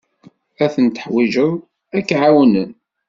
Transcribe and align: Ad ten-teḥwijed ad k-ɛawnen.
Ad 0.63 0.71
ten-teḥwijed 0.73 1.53
ad 1.97 2.03
k-ɛawnen. 2.07 2.71